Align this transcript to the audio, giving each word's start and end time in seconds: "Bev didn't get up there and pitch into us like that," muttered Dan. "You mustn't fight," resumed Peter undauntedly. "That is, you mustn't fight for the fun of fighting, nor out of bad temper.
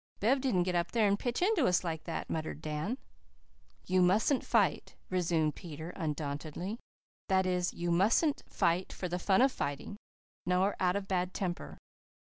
"Bev 0.19 0.41
didn't 0.41 0.63
get 0.63 0.73
up 0.73 0.93
there 0.93 1.07
and 1.07 1.19
pitch 1.19 1.43
into 1.43 1.67
us 1.67 1.83
like 1.83 2.05
that," 2.05 2.27
muttered 2.27 2.59
Dan. 2.59 2.97
"You 3.85 4.01
mustn't 4.01 4.43
fight," 4.43 4.95
resumed 5.11 5.53
Peter 5.53 5.91
undauntedly. 5.95 6.79
"That 7.29 7.45
is, 7.45 7.71
you 7.71 7.91
mustn't 7.91 8.41
fight 8.49 8.91
for 8.91 9.07
the 9.07 9.19
fun 9.19 9.43
of 9.43 9.51
fighting, 9.51 9.97
nor 10.43 10.75
out 10.79 10.95
of 10.95 11.07
bad 11.07 11.35
temper. 11.35 11.77